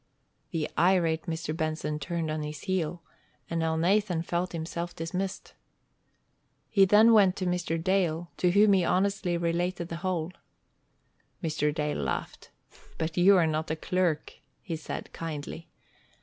[0.49, 1.55] The irate Mr.
[1.55, 3.03] Benson turned on his heel,
[3.51, 5.53] and Elnathan felt himself dismissed.
[6.71, 7.77] He then went to Mr.
[7.79, 10.31] Dale, to whom he honestly related the whole.
[11.43, 11.71] Mr.
[11.71, 12.49] Dale laughed.
[12.97, 15.69] "But you are not a clerk," he said, kindly.